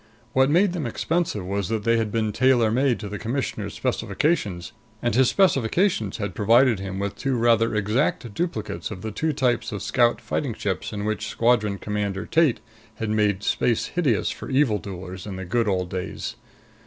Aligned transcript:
What 0.33 0.49
made 0.49 0.73
them 0.73 0.87
expensive 0.87 1.45
was 1.45 1.69
that 1.69 1.83
they 1.83 1.97
had 1.97 2.11
been 2.11 2.31
tailor 2.31 2.71
made 2.71 2.99
to 3.01 3.07
the 3.07 3.19
Commissioner's 3.19 3.75
specifications, 3.75 4.71
and 4.99 5.13
his 5.13 5.29
specifications 5.29 6.17
had 6.17 6.33
provided 6.33 6.79
him 6.79 6.97
with 6.97 7.15
two 7.15 7.35
rather 7.37 7.75
exact 7.75 8.33
duplicates 8.33 8.89
of 8.89 9.03
the 9.03 9.11
two 9.11 9.31
types 9.31 9.71
of 9.71 9.83
Scout 9.83 10.19
fighting 10.19 10.55
ships 10.55 10.91
in 10.91 11.05
which 11.05 11.27
Squadron 11.27 11.77
Commander 11.77 12.25
Tate 12.25 12.61
had 12.95 13.11
made 13.11 13.43
space 13.43 13.89
hideous 13.93 14.31
for 14.31 14.49
evildoers 14.49 15.27
in 15.27 15.35
the 15.35 15.45
good 15.45 15.67
old 15.67 15.91
days. 15.91 16.35